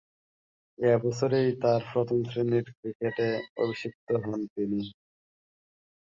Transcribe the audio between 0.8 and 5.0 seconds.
এ বছরেই তার প্রথম-শ্রেণীর ক্রিকেটে অভিষিক্ত হন তিনি।